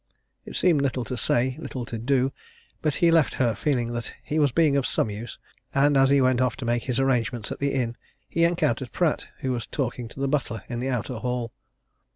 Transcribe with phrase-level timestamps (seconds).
[0.45, 2.31] It seemed little to say, little to do,
[2.81, 5.37] but he left her feeling that he was being of some use.
[5.75, 7.95] And as he went off to make his arrangements at the inn
[8.27, 11.51] he encountered Pratt, who was talking to the butler in the outer hall.